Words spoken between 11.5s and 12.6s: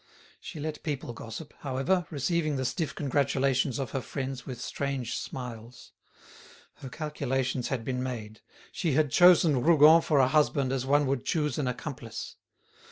an accomplice.